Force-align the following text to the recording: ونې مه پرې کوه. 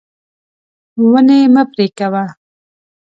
ونې 1.09 1.39
مه 1.53 1.63
پرې 1.71 1.87
کوه. 1.97 2.23